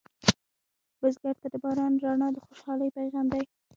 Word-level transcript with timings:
بزګر 0.99 1.35
ته 1.41 1.47
د 1.53 1.55
باران 1.63 1.93
رڼا 2.03 2.27
د 2.33 2.37
خوشحالۍ 2.45 2.89
پیغام 2.97 3.25
دی 3.33 3.43